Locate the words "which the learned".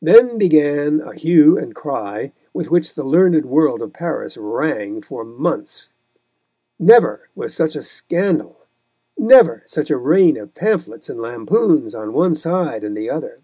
2.72-3.46